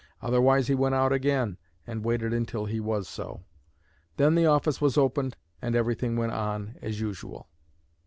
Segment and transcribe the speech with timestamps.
[0.19, 3.43] Otherwise he went out again and waited until he was so.
[4.17, 7.47] Then the office was opened and everything went on as usual.